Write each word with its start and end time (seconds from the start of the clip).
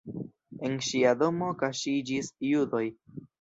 En 0.69 0.77
ŝia 0.87 1.11
domo 1.19 1.51
kaŝiĝis 1.61 2.31
judoj. 2.49 2.83